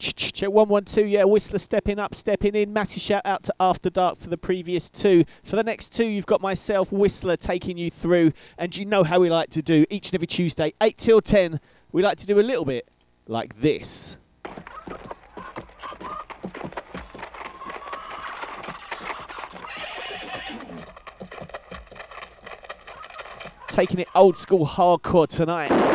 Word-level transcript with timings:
Check 0.00 0.50
112, 0.50 1.08
yeah, 1.08 1.24
Whistler 1.24 1.58
stepping 1.58 1.98
up, 1.98 2.14
stepping 2.14 2.54
in. 2.54 2.72
Massive 2.72 3.02
shout 3.02 3.20
out 3.26 3.42
to 3.42 3.54
After 3.60 3.90
Dark 3.90 4.18
for 4.18 4.30
the 4.30 4.38
previous 4.38 4.88
two. 4.88 5.26
For 5.44 5.56
the 5.56 5.62
next 5.62 5.92
two, 5.92 6.06
you've 6.06 6.24
got 6.24 6.40
myself, 6.40 6.90
Whistler, 6.90 7.36
taking 7.36 7.76
you 7.76 7.90
through. 7.90 8.32
And 8.56 8.74
you 8.74 8.86
know 8.86 9.04
how 9.04 9.20
we 9.20 9.28
like 9.28 9.50
to 9.50 9.60
do 9.60 9.84
each 9.90 10.08
and 10.08 10.14
every 10.14 10.26
Tuesday, 10.26 10.72
8 10.80 10.96
till 10.96 11.20
10. 11.20 11.60
We 11.92 12.02
like 12.02 12.16
to 12.16 12.26
do 12.26 12.40
a 12.40 12.42
little 12.42 12.64
bit 12.64 12.88
like 13.26 13.60
this. 13.60 14.16
Taking 23.68 24.00
it 24.00 24.08
old 24.14 24.38
school 24.38 24.66
hardcore 24.66 25.28
tonight. 25.28 25.89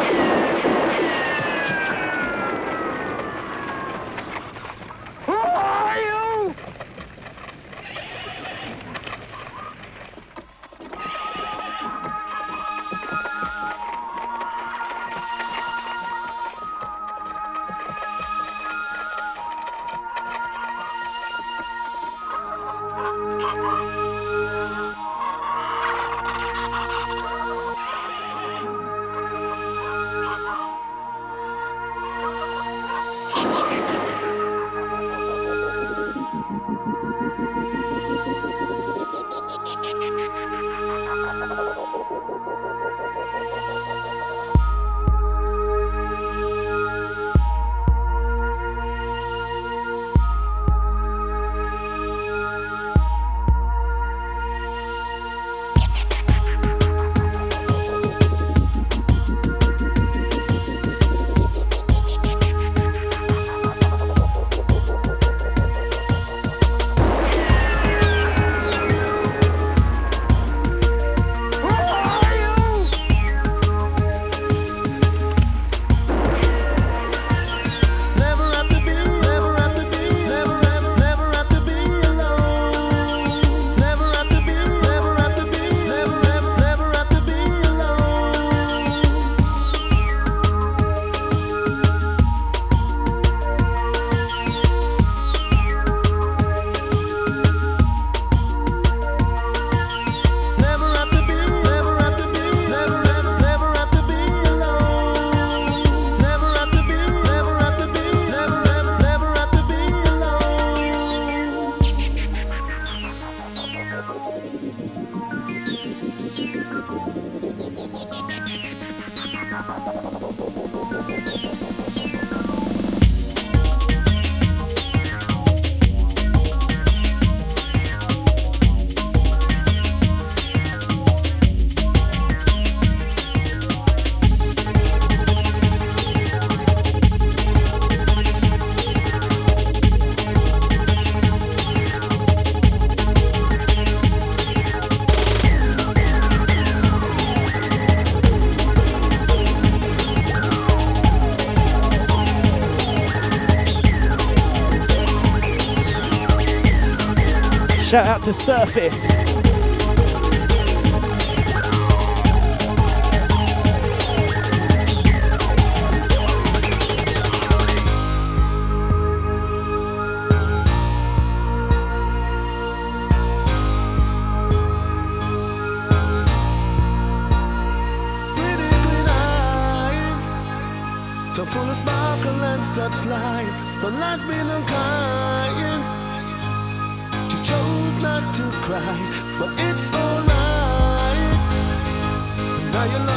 To 158.26 158.34
Surface. 158.34 159.25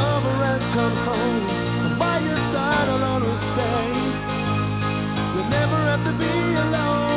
Lover 0.09 0.39
has 0.51 0.65
come 0.77 0.97
home. 1.09 1.99
By 2.03 2.17
your 2.29 2.41
side, 2.53 2.89
I'll 2.93 3.05
always 3.13 3.43
stay. 3.53 3.87
You'll 5.33 5.51
never 5.59 5.79
have 5.91 6.03
to 6.09 6.13
be 6.23 6.35
alone. 6.65 7.08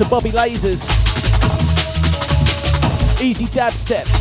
To 0.00 0.08
Bobby 0.08 0.30
Lasers. 0.30 0.86
Easy 3.20 3.44
dab 3.46 3.74
step. 3.74 4.19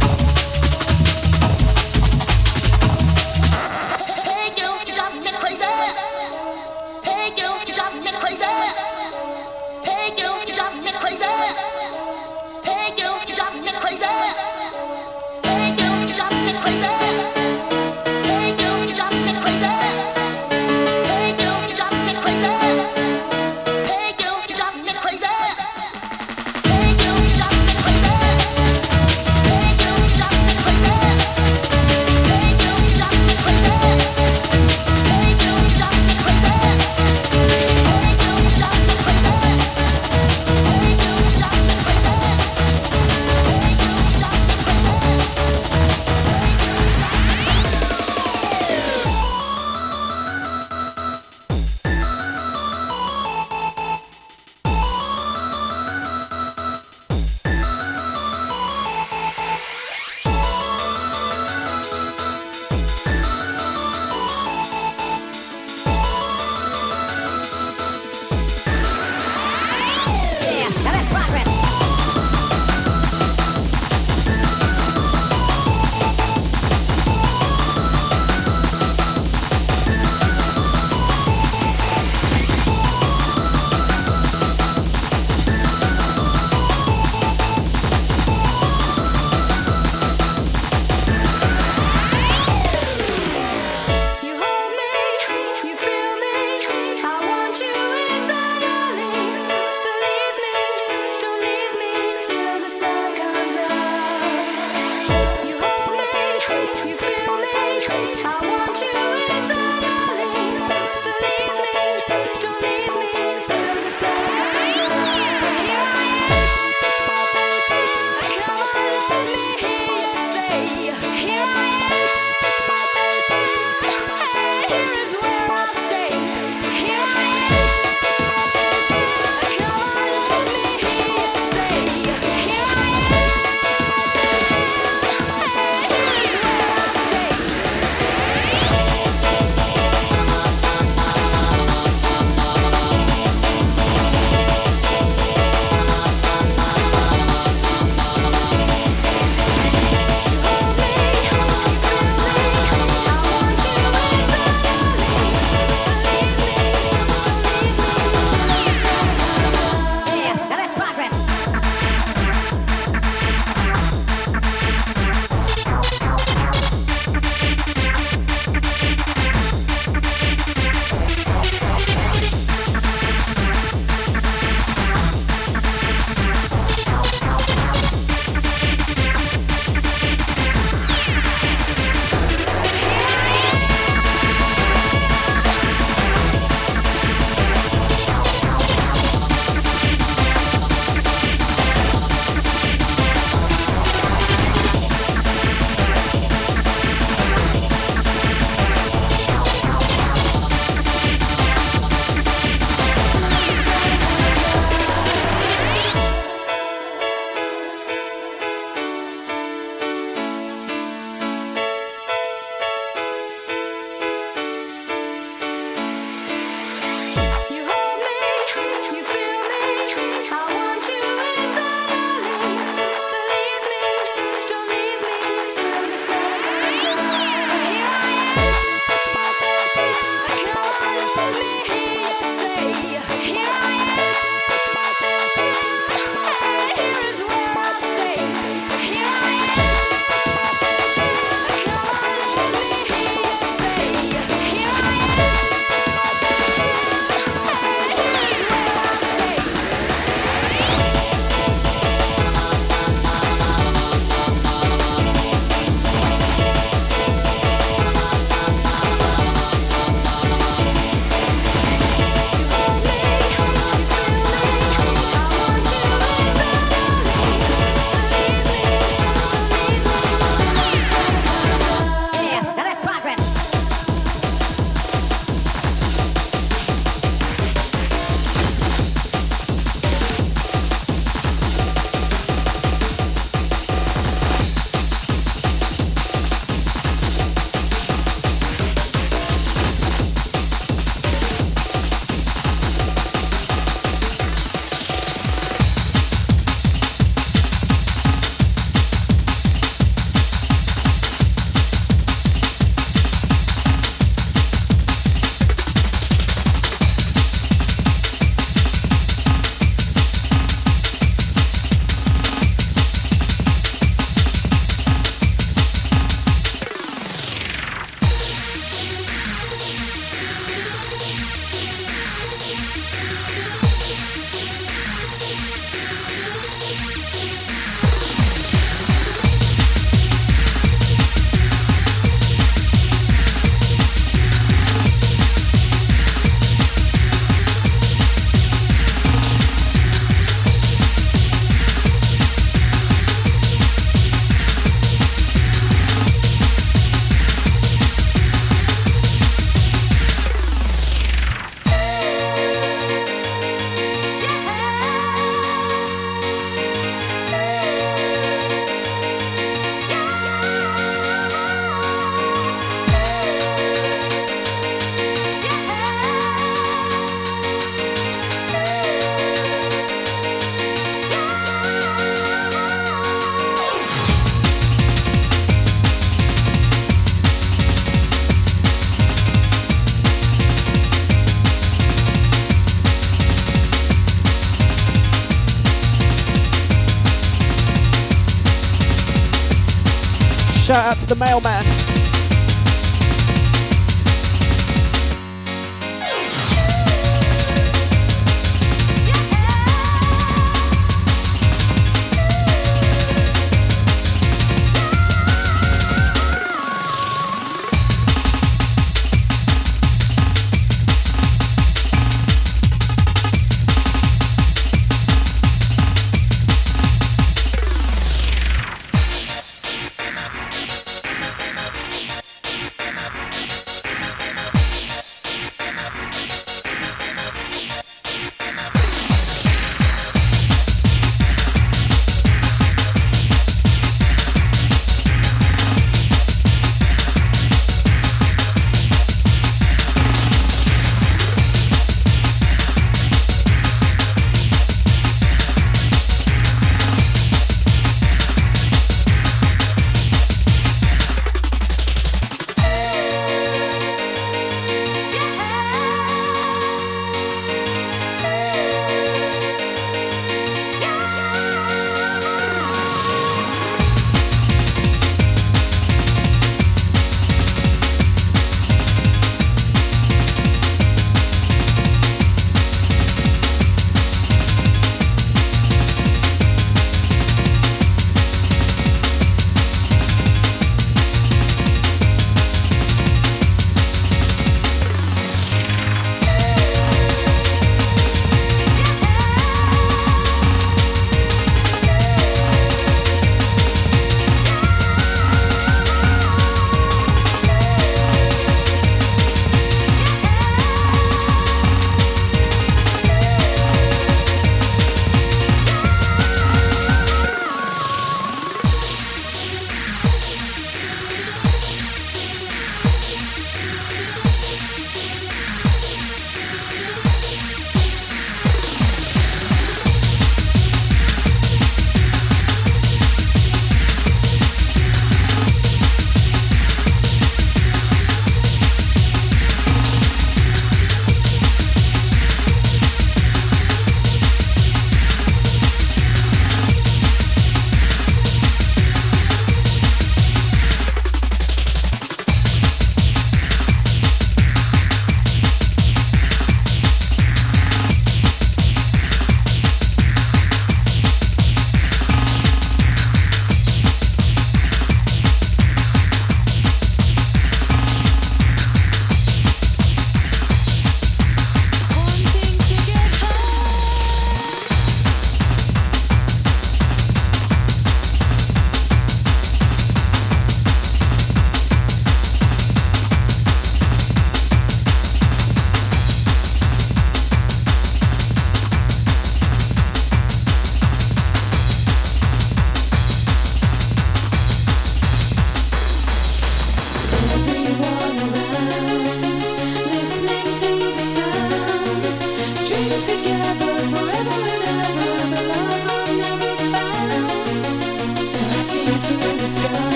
Mailman. 391.19 391.58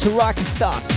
Out 0.00 0.08
to 0.08 0.10
Riker 0.10 0.44
Star. 0.44 0.89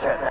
I'm 0.00 0.21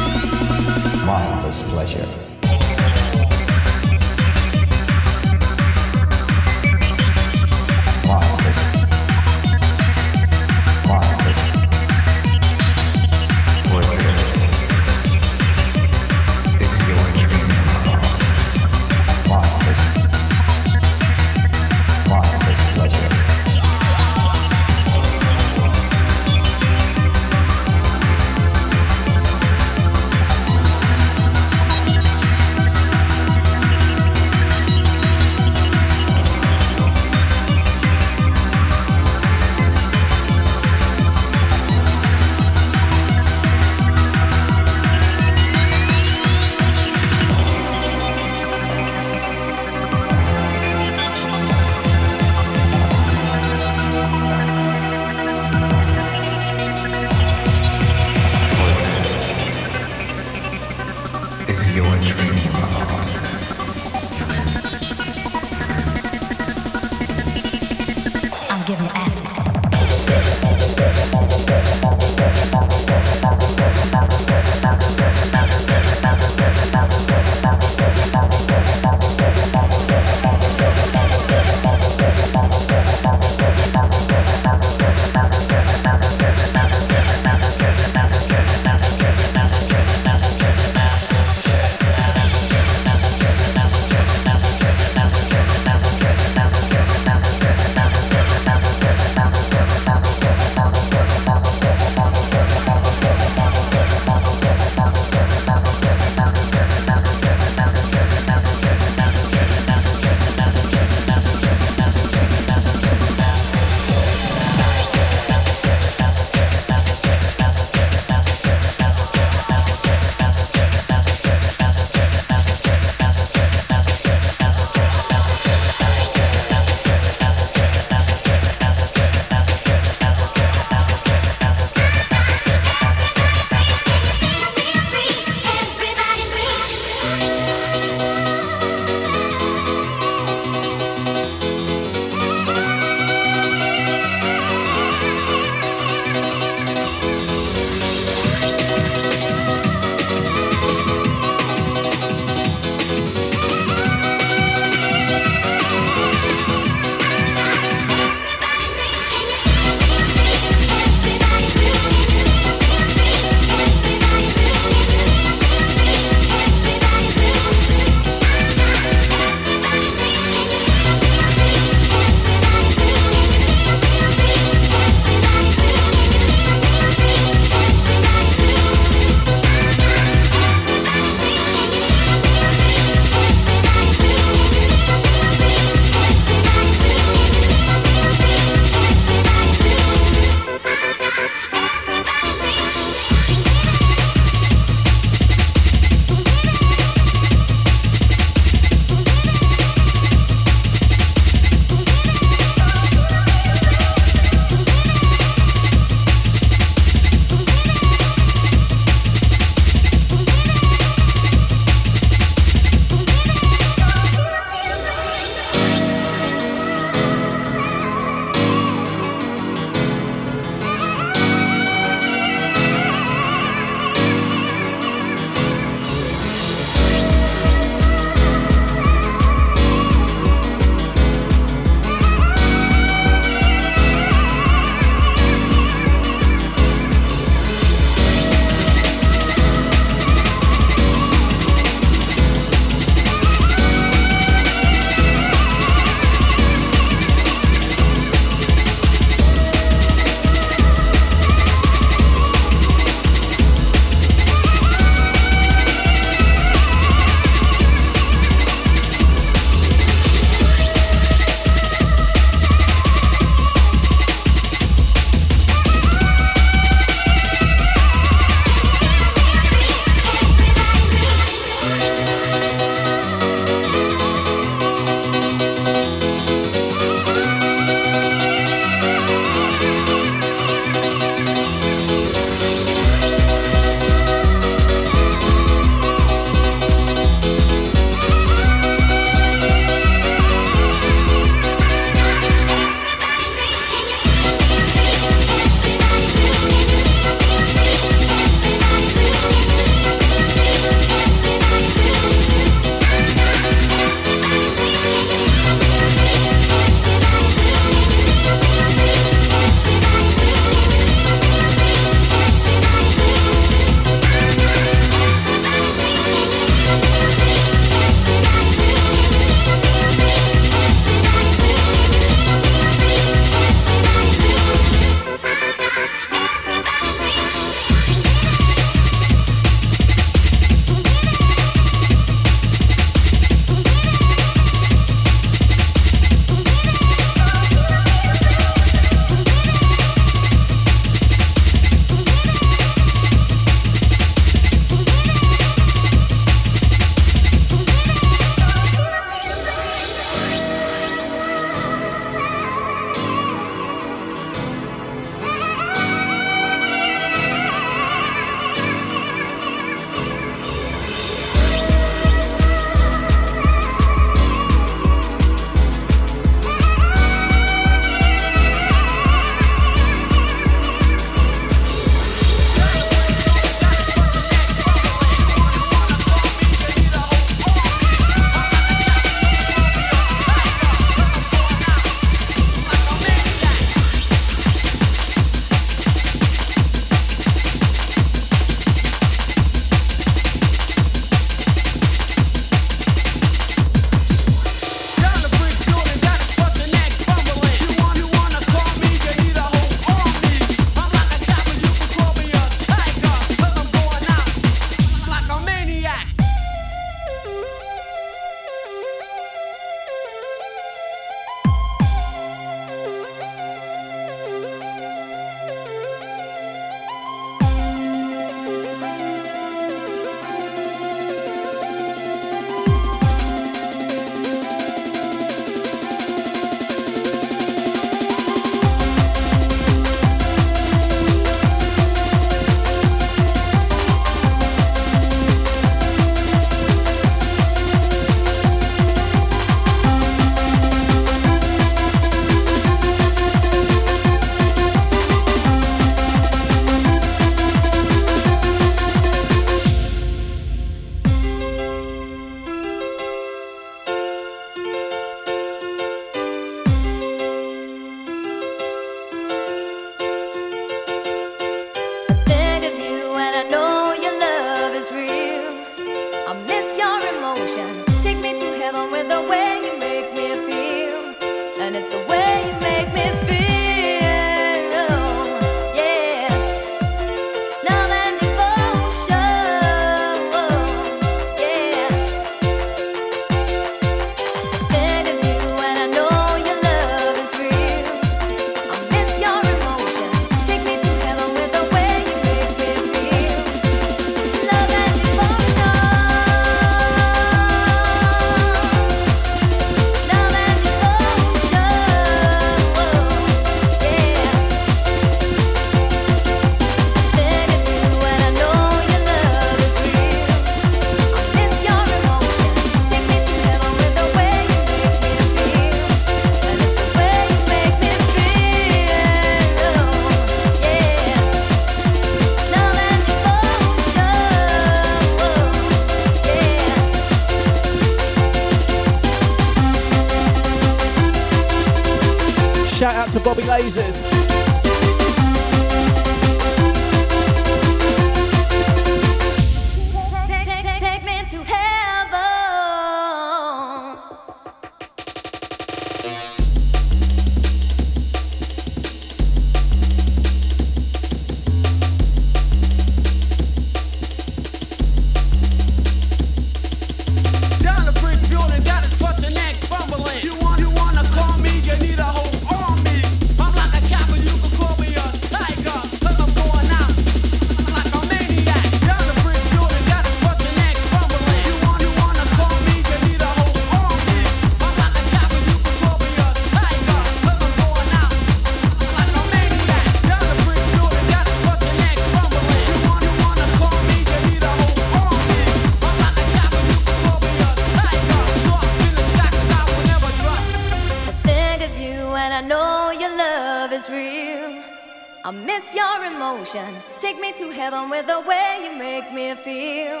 I 595.24 595.30
miss 595.30 595.74
your 595.74 596.04
emotion. 596.04 596.74
Take 597.00 597.20
me 597.20 597.32
to 597.32 597.50
heaven 597.50 597.90
with 597.90 598.06
the 598.06 598.20
way 598.20 598.60
you 598.64 598.78
make 598.78 599.12
me 599.12 599.34
feel. 599.34 600.00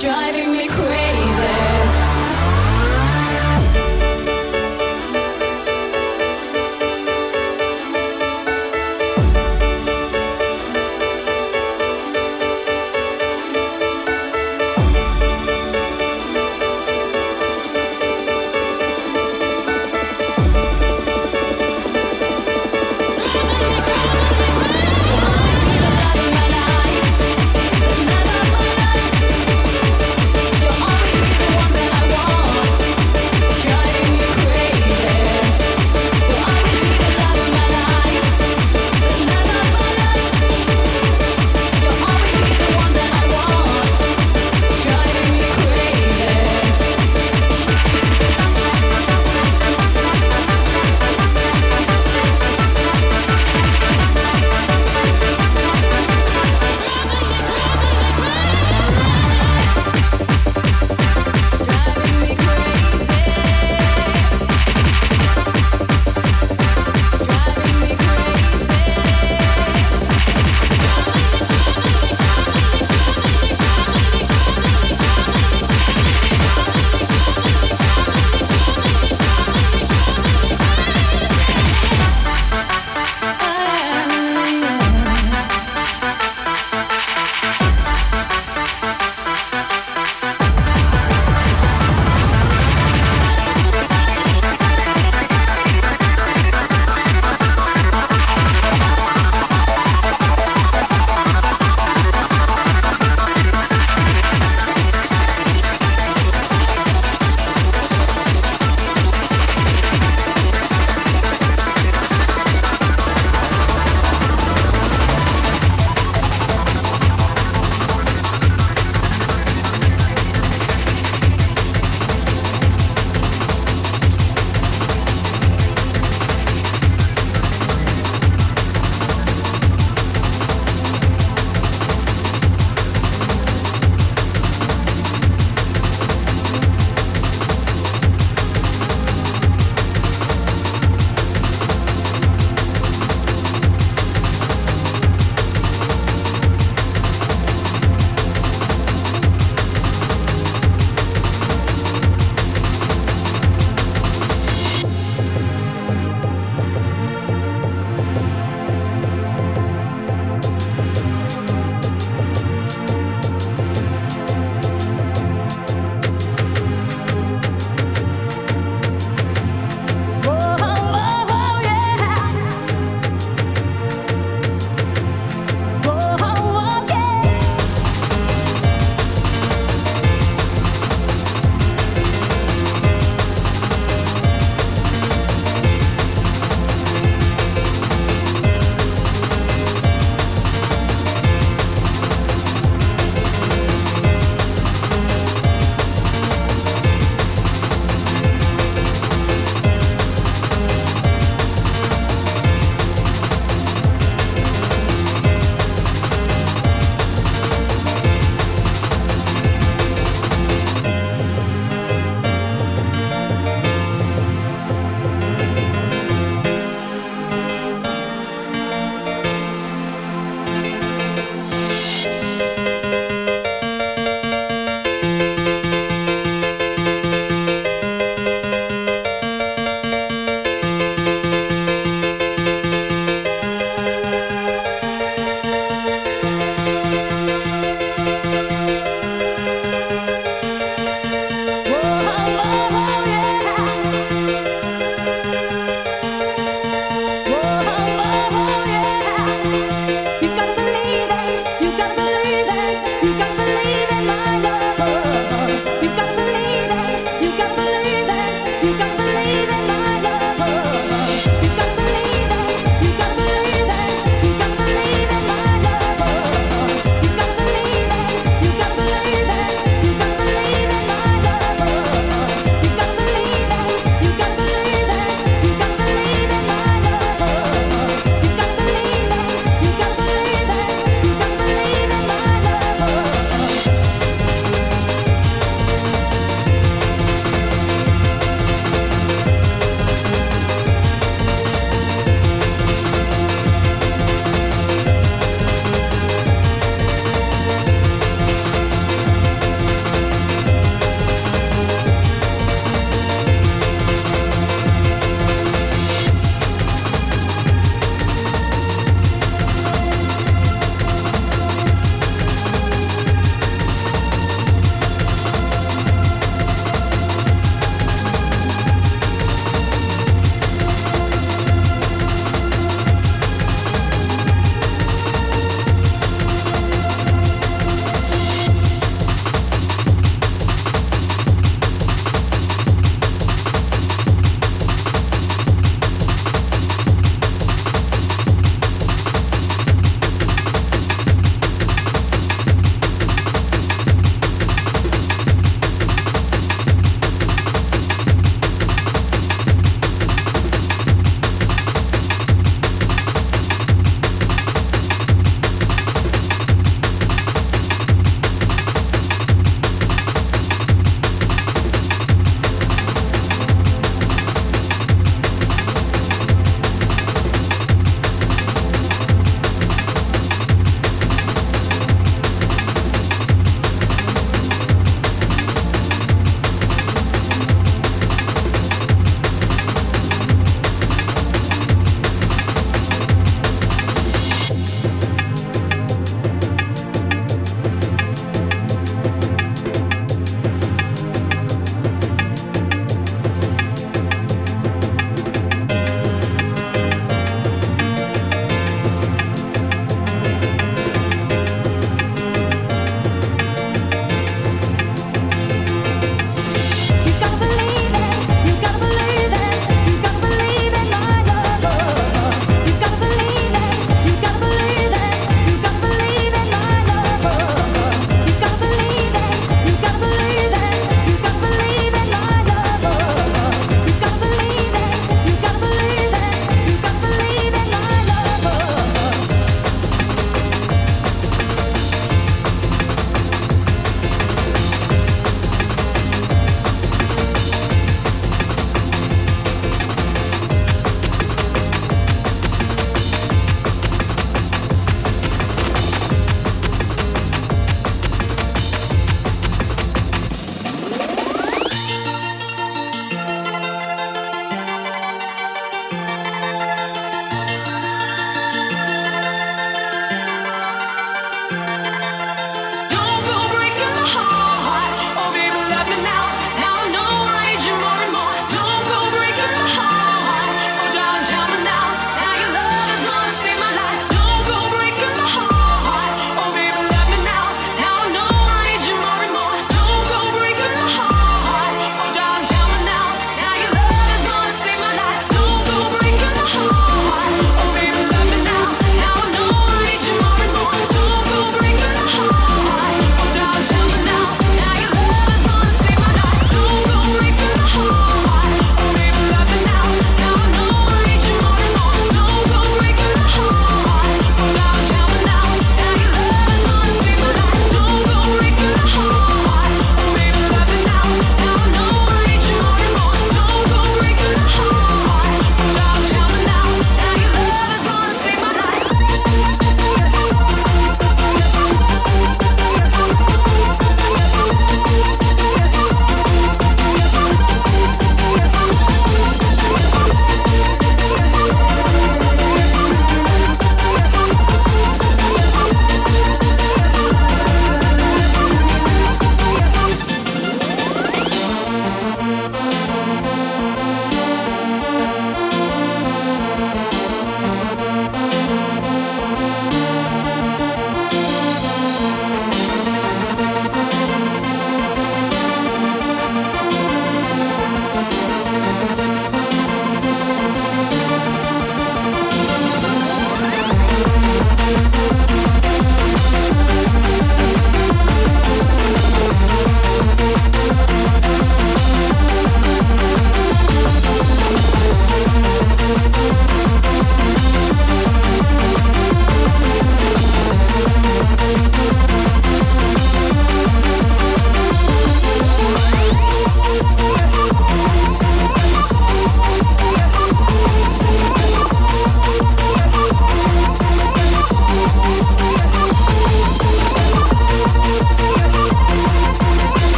driving 0.00 0.52
me 0.52 0.66
crazy. 0.66 1.09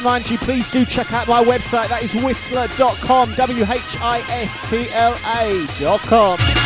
Remind 0.00 0.30
you, 0.30 0.38
please 0.38 0.66
do 0.70 0.86
check 0.86 1.12
out 1.12 1.28
my 1.28 1.44
website. 1.44 1.88
That 1.88 2.02
is 2.02 2.14
whistla.com, 2.14 3.34
W 3.34 3.64
H 3.64 3.98
I 4.00 4.20
S 4.30 4.70
T 4.70 4.88
L 4.92 5.12
A.com. 5.26 6.59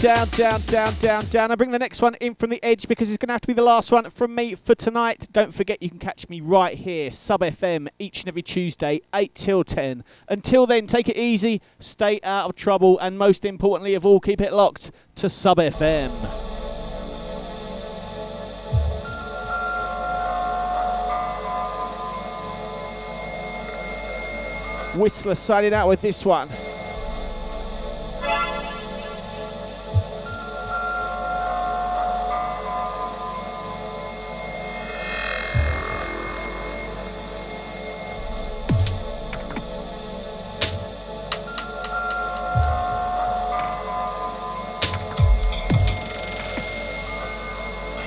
down, 0.00 0.26
down, 0.28 0.60
down, 0.62 0.94
down, 0.94 1.26
down. 1.26 1.50
I 1.50 1.54
bring 1.56 1.72
the 1.72 1.78
next 1.78 2.00
one 2.00 2.14
in 2.16 2.34
from 2.34 2.48
the 2.48 2.62
edge 2.62 2.88
because 2.88 3.10
it's 3.10 3.18
going 3.18 3.28
to 3.28 3.34
have 3.34 3.42
to 3.42 3.48
be 3.48 3.52
the 3.52 3.62
last 3.62 3.92
one 3.92 4.08
from 4.08 4.34
me 4.34 4.54
for 4.54 4.74
tonight. 4.74 5.28
Don't 5.30 5.52
forget, 5.52 5.82
you 5.82 5.90
can 5.90 5.98
catch 5.98 6.26
me 6.30 6.40
right 6.40 6.78
here, 6.78 7.12
Sub 7.12 7.42
FM, 7.42 7.88
each 7.98 8.20
and 8.20 8.28
every 8.28 8.40
Tuesday, 8.40 9.02
8 9.14 9.34
till 9.34 9.62
10. 9.62 10.02
Until 10.28 10.66
then, 10.66 10.86
take 10.86 11.10
it 11.10 11.18
easy, 11.18 11.60
stay 11.78 12.18
out 12.22 12.48
of 12.48 12.56
trouble, 12.56 12.98
and 12.98 13.18
most 13.18 13.44
importantly 13.44 13.92
of 13.92 14.06
all, 14.06 14.20
keep 14.20 14.40
it 14.40 14.54
locked 14.54 14.90
to 15.16 15.28
Sub 15.28 15.58
FM. 15.58 16.10
Whistla 24.94 25.36
signing 25.36 25.74
out 25.74 25.88
with 25.88 26.00
this 26.00 26.24
one. 26.24 26.48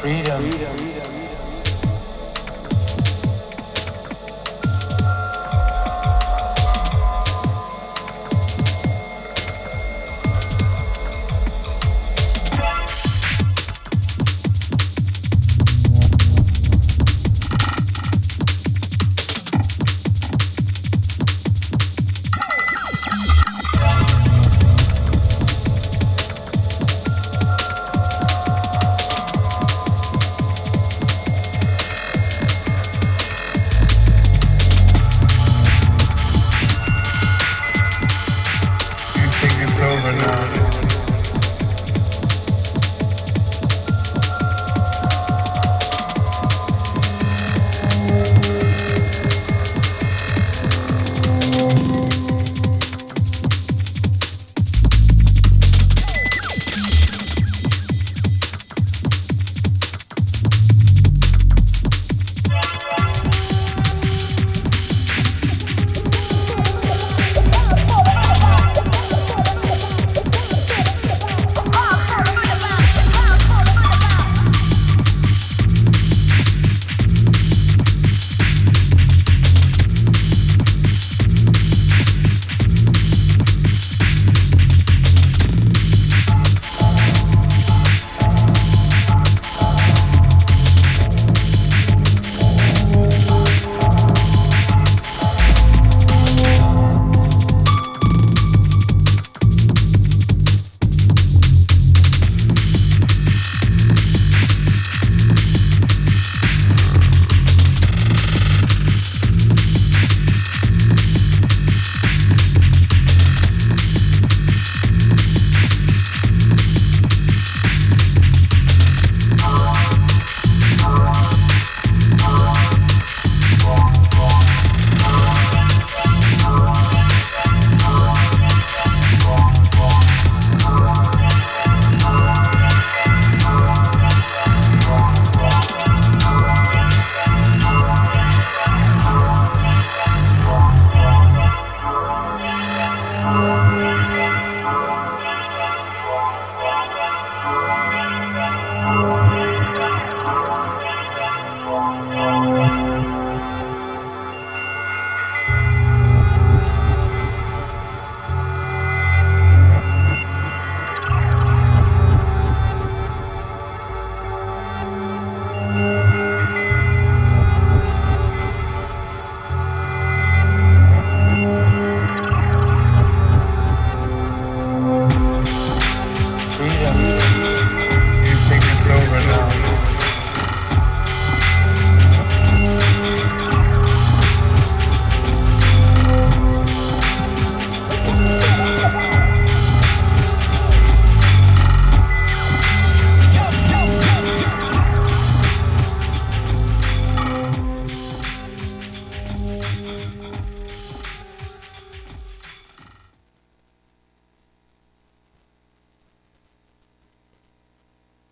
Freedom. 0.03 1.02